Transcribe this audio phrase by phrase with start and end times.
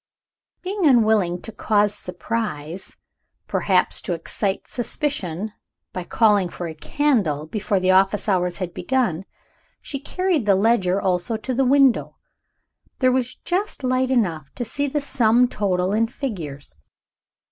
[0.63, 2.97] Being unwilling to cause surprise,
[3.45, 5.53] perhaps to excite suspicion,
[5.93, 9.25] by calling for a candle before the office hours had begun,
[9.79, 12.17] she carried the ledger also to the window.
[12.97, 16.77] There was just light enough to see the sum total in figures.